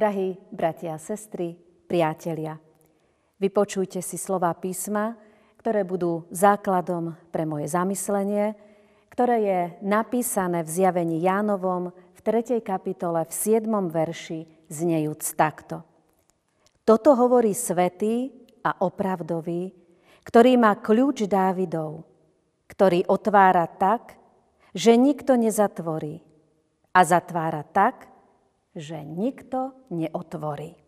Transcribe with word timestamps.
Drahí 0.00 0.32
bratia 0.48 0.96
a 0.96 0.98
sestry, 0.98 1.60
priatelia, 1.84 2.56
vypočujte 3.36 4.00
si 4.00 4.16
slova 4.16 4.48
písma, 4.56 5.12
ktoré 5.60 5.84
budú 5.84 6.24
základom 6.32 7.20
pre 7.28 7.44
moje 7.44 7.68
zamyslenie, 7.68 8.56
ktoré 9.12 9.36
je 9.44 9.60
napísané 9.84 10.64
v 10.64 10.72
zjavení 10.72 11.20
Jánovom 11.20 11.92
v 12.16 12.20
3. 12.24 12.64
kapitole 12.64 13.28
v 13.28 13.32
7. 13.60 13.68
verši 13.92 14.48
znejúc 14.72 15.36
takto. 15.36 15.84
Toto 16.88 17.12
hovorí 17.12 17.52
svetý 17.52 18.32
a 18.64 18.80
opravdový, 18.80 19.68
ktorý 20.24 20.56
má 20.56 20.80
kľúč 20.80 21.28
Dávidov, 21.28 22.08
ktorý 22.72 23.04
otvára 23.04 23.68
tak, 23.68 24.16
že 24.72 24.96
nikto 24.96 25.36
nezatvorí 25.36 26.24
a 26.96 27.04
zatvára 27.04 27.68
tak, 27.68 28.08
že 28.74 29.02
nikto 29.02 29.74
neotvorí. 29.90 30.78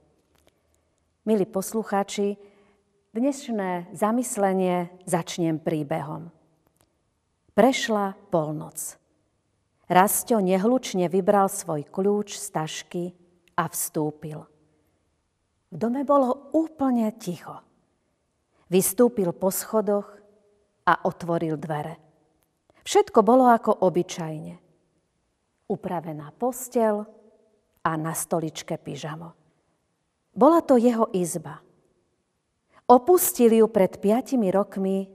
Milí 1.26 1.46
poslucháči, 1.46 2.38
dnešné 3.10 3.94
zamyslenie 3.94 4.90
začnem 5.06 5.58
príbehom. 5.58 6.30
Prešla 7.54 8.14
polnoc. 8.30 8.98
Rasto 9.90 10.38
nehlučne 10.40 11.10
vybral 11.10 11.50
svoj 11.50 11.84
kľúč 11.90 12.38
z 12.38 12.46
tašky 12.54 13.04
a 13.58 13.68
vstúpil. 13.68 14.40
V 15.72 15.76
dome 15.76 16.06
bolo 16.06 16.54
úplne 16.54 17.12
ticho. 17.18 17.60
Vystúpil 18.72 19.36
po 19.36 19.52
schodoch 19.52 20.16
a 20.88 21.04
otvoril 21.04 21.60
dvere. 21.60 22.00
Všetko 22.82 23.20
bolo 23.20 23.46
ako 23.52 23.84
obyčajne. 23.84 24.54
Upravená 25.68 26.32
postel, 26.34 27.04
a 27.82 27.98
na 27.98 28.14
stoličke 28.14 28.78
pyžamo. 28.78 29.34
Bola 30.32 30.64
to 30.64 30.80
jeho 30.80 31.10
izba. 31.12 31.60
Opustil 32.88 33.52
ju 33.52 33.66
pred 33.68 34.00
piatimi 34.00 34.50
rokmi 34.50 35.06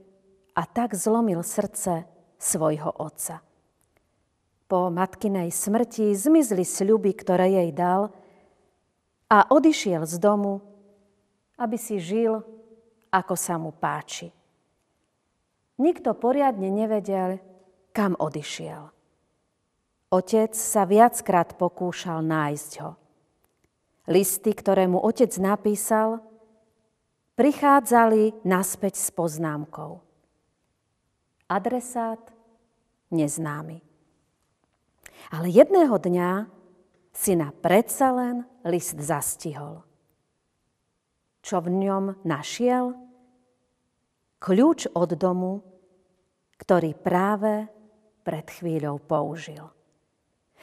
a 0.54 0.62
tak 0.66 0.94
zlomil 0.94 1.42
srdce 1.42 2.06
svojho 2.38 2.90
otca. 3.02 3.42
Po 4.68 4.92
matkinej 4.92 5.48
smrti 5.48 6.12
zmizli 6.12 6.62
sľuby, 6.62 7.16
ktoré 7.16 7.50
jej 7.56 7.70
dal 7.72 8.12
a 9.32 9.48
odišiel 9.48 10.04
z 10.04 10.16
domu, 10.20 10.60
aby 11.56 11.76
si 11.80 11.96
žil, 11.98 12.44
ako 13.08 13.34
sa 13.34 13.56
mu 13.56 13.72
páči. 13.72 14.28
Nikto 15.78 16.12
poriadne 16.18 16.68
nevedel, 16.68 17.40
kam 17.94 18.18
odišiel. 18.18 18.97
Otec 20.08 20.56
sa 20.56 20.88
viackrát 20.88 21.52
pokúšal 21.60 22.24
nájsť 22.24 22.72
ho. 22.80 22.96
Listy, 24.08 24.56
ktoré 24.56 24.88
mu 24.88 24.96
otec 25.04 25.28
napísal, 25.36 26.24
prichádzali 27.36 28.40
naspäť 28.40 28.96
s 28.96 29.12
poznámkou. 29.12 30.00
Adresát 31.52 32.20
neznámy. 33.12 33.84
Ale 35.28 35.52
jedného 35.52 35.92
dňa 36.00 36.48
syna 37.12 37.52
predsa 37.52 38.08
len 38.16 38.48
list 38.64 38.96
zastihol. 38.96 39.84
Čo 41.44 41.60
v 41.60 41.68
ňom 41.84 42.24
našiel? 42.24 42.96
Kľúč 44.40 44.88
od 44.96 45.10
domu, 45.20 45.60
ktorý 46.56 46.96
práve 46.96 47.68
pred 48.24 48.48
chvíľou 48.48 48.96
použil. 49.04 49.77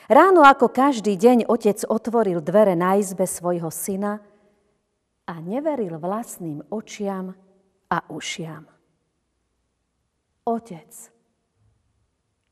Ráno 0.05 0.45
ako 0.45 0.69
každý 0.69 1.17
deň 1.17 1.49
otec 1.49 1.81
otvoril 1.89 2.37
dvere 2.37 2.77
na 2.77 3.01
izbe 3.01 3.25
svojho 3.25 3.73
syna 3.73 4.21
a 5.25 5.33
neveril 5.41 5.97
vlastným 5.97 6.61
očiam 6.69 7.33
a 7.89 7.97
ušiam. 8.13 8.69
Otec, 10.45 10.93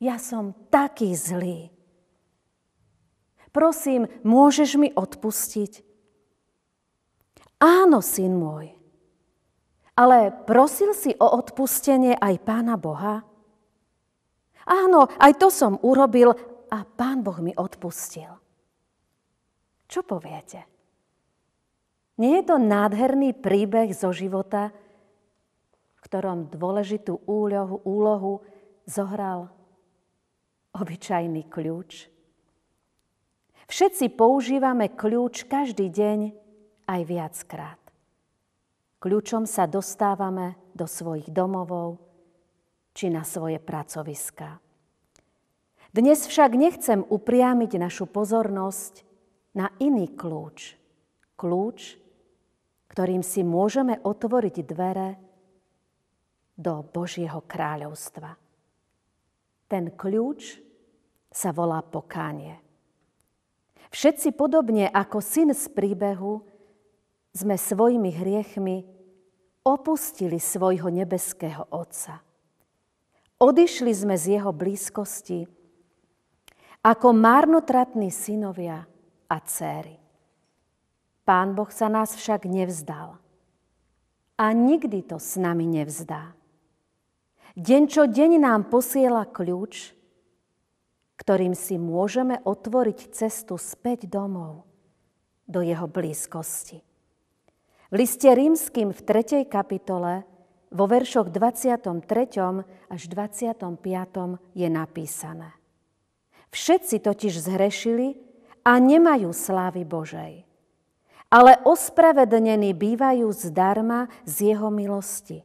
ja 0.01 0.17
som 0.17 0.57
taký 0.73 1.13
zlý. 1.13 1.69
Prosím, 3.53 4.09
môžeš 4.25 4.81
mi 4.81 4.89
odpustiť? 4.89 5.85
Áno, 7.61 8.01
syn 8.01 8.33
môj. 8.33 8.73
Ale 9.93 10.33
prosil 10.49 10.97
si 10.97 11.13
o 11.21 11.27
odpustenie 11.37 12.17
aj 12.17 12.41
Pána 12.41 12.81
Boha? 12.81 13.21
Áno, 14.65 15.05
aj 15.21 15.37
to 15.37 15.53
som 15.53 15.77
urobil, 15.85 16.33
a 16.73 16.81
Pán 16.81 17.21
Boh 17.21 17.37
mi 17.37 17.53
odpustil. 17.53 18.33
Čo 19.85 20.01
poviete? 20.01 20.65
Nie 22.17 22.41
je 22.41 22.49
to 22.49 22.57
nádherný 22.57 23.37
príbeh 23.37 23.93
zo 23.93 24.09
života, 24.09 24.73
v 25.93 25.99
ktorom 26.01 26.49
dôležitú 26.49 27.21
úlohu, 27.29 27.77
úlohu 27.85 28.41
zohral 28.89 29.53
obyčajný 30.73 31.45
kľúč? 31.45 32.09
Všetci 33.69 34.17
používame 34.17 34.89
kľúč 34.93 35.45
každý 35.45 35.93
deň 35.93 36.19
aj 36.89 37.01
viackrát. 37.05 37.81
Kľúčom 38.97 39.45
sa 39.45 39.69
dostávame 39.69 40.57
do 40.73 40.89
svojich 40.89 41.29
domovov 41.29 42.01
či 42.93 43.13
na 43.13 43.21
svoje 43.25 43.61
pracoviská. 43.61 44.57
Dnes 45.93 46.25
však 46.25 46.57
nechcem 46.57 47.05
upriamiť 47.05 47.77
našu 47.77 48.09
pozornosť 48.09 49.05
na 49.53 49.69
iný 49.77 50.09
kľúč. 50.09 50.73
Kľúč, 51.37 52.01
ktorým 52.89 53.21
si 53.21 53.45
môžeme 53.45 54.01
otvoriť 54.01 54.55
dvere 54.65 55.21
do 56.57 56.81
Božieho 56.81 57.45
kráľovstva. 57.45 58.33
Ten 59.69 59.93
kľúč 59.93 60.57
sa 61.29 61.53
volá 61.53 61.85
pokánie. 61.85 62.57
Všetci 63.93 64.33
podobne 64.33 64.89
ako 64.89 65.21
syn 65.21 65.53
z 65.53 65.69
príbehu 65.77 66.41
sme 67.37 67.53
svojimi 67.53 68.09
hriechmi 68.09 68.81
opustili 69.61 70.41
svojho 70.41 70.89
nebeského 70.89 71.69
Otca. 71.69 72.25
Odišli 73.37 73.93
sme 73.93 74.17
z 74.17 74.41
jeho 74.41 74.49
blízkosti 74.49 75.61
ako 76.83 77.15
marnotratní 77.15 78.11
synovia 78.11 78.83
a 79.31 79.37
céry. 79.47 79.95
Pán 81.23 81.55
Boh 81.55 81.71
sa 81.71 81.87
nás 81.87 82.11
však 82.19 82.43
nevzdal. 82.43 83.15
A 84.35 84.45
nikdy 84.51 85.07
to 85.07 85.15
s 85.15 85.39
nami 85.39 85.63
nevzdá. 85.63 86.35
Deň 87.55 87.83
čo 87.87 88.03
deň 88.11 88.43
nám 88.43 88.67
posiela 88.67 89.23
kľúč, 89.23 89.95
ktorým 91.15 91.55
si 91.55 91.79
môžeme 91.79 92.43
otvoriť 92.43 93.15
cestu 93.15 93.55
späť 93.55 94.11
domov, 94.11 94.67
do 95.47 95.63
jeho 95.63 95.87
blízkosti. 95.87 96.83
V 97.87 97.95
liste 97.95 98.27
rímským 98.27 98.91
v 98.91 98.99
3. 98.99 99.45
kapitole 99.47 100.25
vo 100.73 100.85
veršoch 100.89 101.29
23. 101.29 102.03
až 102.89 103.01
25. 103.07 103.69
je 104.57 104.67
napísané. 104.67 105.62
Všetci 106.53 107.01
totiž 107.01 107.33
zhrešili 107.49 108.13
a 108.61 108.77
nemajú 108.77 109.33
slávy 109.33 109.81
Božej. 109.83 110.45
Ale 111.33 111.57
ospravedlnení 111.65 112.77
bývajú 112.77 113.33
zdarma 113.33 114.05
z 114.29 114.53
Jeho 114.53 114.69
milosti. 114.69 115.41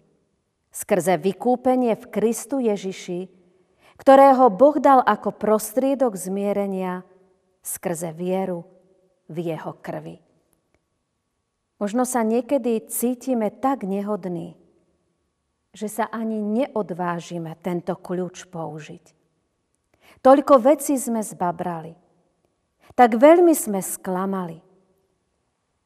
Skrze 0.69 1.17
vykúpenie 1.17 1.97
v 1.97 2.05
Kristu 2.12 2.61
Ježiši, 2.61 3.32
ktorého 3.97 4.53
Boh 4.53 4.77
dal 4.77 5.00
ako 5.00 5.32
prostriedok 5.32 6.12
zmierenia 6.12 7.09
skrze 7.65 8.12
vieru 8.12 8.69
v 9.32 9.49
Jeho 9.49 9.81
krvi. 9.81 10.21
Možno 11.81 12.05
sa 12.05 12.21
niekedy 12.21 12.85
cítime 12.85 13.49
tak 13.49 13.81
nehodní, 13.81 14.61
že 15.73 15.88
sa 15.88 16.05
ani 16.05 16.44
neodvážime 16.44 17.56
tento 17.65 17.97
kľúč 17.97 18.44
použiť. 18.53 19.18
Toľko 20.19 20.55
vecí 20.62 20.99
sme 20.99 21.22
zbabrali. 21.22 21.94
Tak 22.99 23.14
veľmi 23.14 23.55
sme 23.55 23.78
sklamali. 23.78 24.58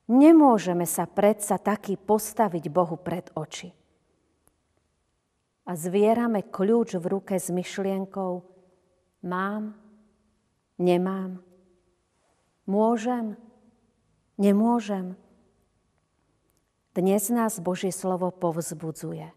Nemôžeme 0.09 0.85
sa 0.89 1.07
predsa 1.07 1.57
taký 1.61 2.01
postaviť 2.01 2.65
Bohu 2.73 2.97
pred 2.99 3.29
oči. 3.37 3.71
A 5.63 5.79
zvierame 5.79 6.43
kľúč 6.43 6.99
v 6.99 7.07
ruke 7.07 7.39
s 7.39 7.47
myšlienkou 7.49 8.43
mám, 9.23 9.79
nemám, 10.75 11.39
môžem, 12.67 13.39
nemôžem. 14.35 15.15
Dnes 16.93 17.31
nás 17.31 17.63
Božie 17.63 17.95
slovo 17.95 18.35
povzbudzuje. 18.35 19.31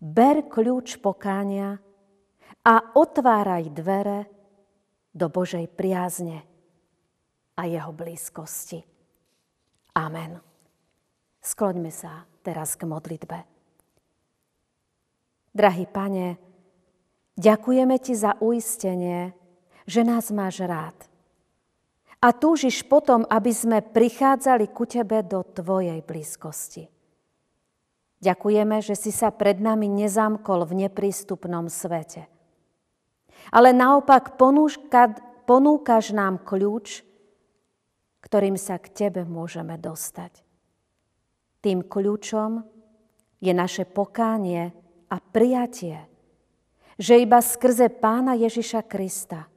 Ber 0.00 0.40
kľúč 0.48 0.96
pokánia 0.98 1.84
a 2.64 2.74
otváraj 2.92 3.72
dvere 3.72 4.28
do 5.10 5.26
Božej 5.32 5.66
priazne 5.72 6.44
a 7.56 7.64
jeho 7.64 7.92
blízkosti. 7.92 8.84
Amen. 9.96 10.38
Skloňme 11.40 11.88
sa 11.88 12.28
teraz 12.44 12.76
k 12.76 12.84
modlitbe. 12.84 13.38
Drahý 15.50 15.86
pane, 15.90 16.38
ďakujeme 17.34 17.96
ti 17.98 18.14
za 18.14 18.38
uistenie, 18.38 19.34
že 19.88 20.06
nás 20.06 20.30
máš 20.30 20.62
rád. 20.62 20.94
A 22.20 22.36
túžiš 22.36 22.84
potom, 22.84 23.24
aby 23.26 23.50
sme 23.50 23.80
prichádzali 23.80 24.70
ku 24.70 24.84
tebe 24.84 25.24
do 25.24 25.40
tvojej 25.40 26.04
blízkosti. 26.04 26.84
Ďakujeme, 28.20 28.84
že 28.84 28.92
si 28.92 29.08
sa 29.08 29.32
pred 29.32 29.56
nami 29.56 29.88
nezamkol 29.88 30.68
v 30.68 30.86
neprístupnom 30.86 31.72
svete. 31.72 32.28
Ale 33.48 33.72
naopak 33.72 34.36
ponúka, 34.36 35.16
ponúkaš 35.48 36.12
nám 36.12 36.44
kľúč, 36.44 37.00
ktorým 38.20 38.60
sa 38.60 38.76
k 38.76 38.92
tebe 38.92 39.24
môžeme 39.24 39.80
dostať. 39.80 40.44
Tým 41.64 41.88
kľúčom 41.88 42.60
je 43.40 43.52
naše 43.56 43.88
pokánie 43.88 44.72
a 45.08 45.16
prijatie, 45.18 46.04
že 47.00 47.16
iba 47.16 47.40
skrze 47.40 47.88
Pána 47.88 48.36
Ježiša 48.36 48.84
Krista 48.84 49.48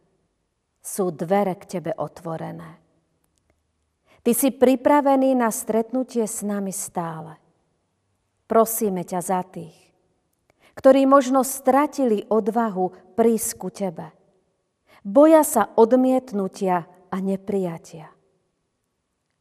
sú 0.79 1.11
dvere 1.11 1.55
k 1.59 1.79
Tebe 1.79 1.91
otvorené. 1.95 2.79
Ty 4.23 4.31
si 4.31 4.55
pripravený 4.55 5.35
na 5.35 5.51
stretnutie 5.51 6.23
s 6.23 6.43
nami 6.47 6.71
stále. 6.71 7.35
Prosíme 8.47 9.03
ťa 9.03 9.19
za 9.19 9.43
tých, 9.43 9.75
ktorí 10.73 11.05
možno 11.05 11.45
stratili 11.45 12.25
odvahu 12.27 13.15
prísť 13.17 13.51
ku 13.57 13.69
Tebe. 13.69 14.09
Boja 15.03 15.43
sa 15.45 15.69
odmietnutia 15.75 16.87
a 17.11 17.15
neprijatia. 17.19 18.09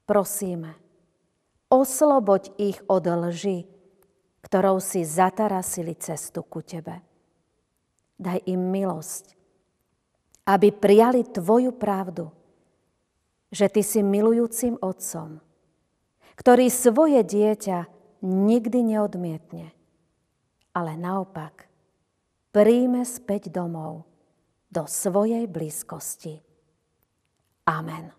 Prosíme, 0.04 0.76
osloboď 1.72 2.52
ich 2.60 2.78
od 2.84 3.06
lži, 3.06 3.64
ktorou 4.42 4.82
si 4.82 5.06
zatarasili 5.06 5.96
cestu 5.96 6.44
ku 6.44 6.60
Tebe. 6.60 7.00
Daj 8.18 8.44
im 8.44 8.60
milosť, 8.68 9.38
aby 10.44 10.68
prijali 10.74 11.24
Tvoju 11.24 11.72
pravdu, 11.72 12.28
že 13.48 13.70
Ty 13.70 13.80
si 13.80 14.04
milujúcim 14.04 14.76
Otcom, 14.82 15.40
ktorý 16.36 16.66
svoje 16.68 17.22
dieťa 17.22 17.86
nikdy 18.22 18.78
neodmietne, 18.94 19.70
ale 20.72 20.96
naopak 20.96 21.68
príjme 22.52 23.04
späť 23.04 23.52
domov 23.52 24.04
do 24.72 24.88
svojej 24.88 25.44
blízkosti. 25.48 26.40
Amen. 27.68 28.10